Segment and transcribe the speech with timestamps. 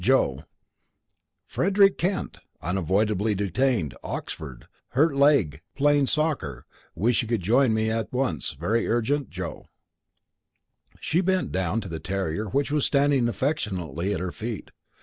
[0.03, 0.45] Joe_."
[1.45, 8.11] "Frederick Kent: Unavoidably detained Oxford hurt leg playing soccer wish you could join me at
[8.11, 9.29] once very urgent.
[9.29, 9.67] Joe."
[10.99, 14.71] She bent down to the terrier which was standing affectionately at her feet.